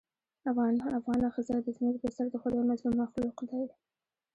افغانه 0.99 1.27
ښځه 1.35 1.55
د 1.61 1.67
ځمکې 1.77 1.99
په 2.03 2.09
سر 2.15 2.25
دخدای 2.35 2.63
مظلوم 2.69 2.95
مخلوق 3.01 3.37
دې 3.49 3.59